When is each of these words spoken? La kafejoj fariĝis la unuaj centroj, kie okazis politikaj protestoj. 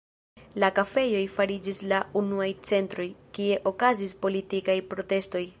La 0.63 0.69
kafejoj 0.79 1.21
fariĝis 1.35 1.83
la 1.93 2.01
unuaj 2.23 2.49
centroj, 2.71 3.07
kie 3.39 3.63
okazis 3.75 4.21
politikaj 4.27 4.83
protestoj. 4.95 5.49